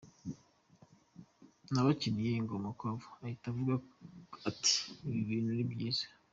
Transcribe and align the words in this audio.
Nabakiniye 1.71 2.31
ingoma 2.41 2.67
Quavo 2.79 3.09
ahita 3.23 3.45
avuga 3.51 3.73
ati 4.49 4.75
‘ibi 5.07 5.19
bintu 5.29 5.51
ni 5.55 5.65
byiza’. 5.71 6.05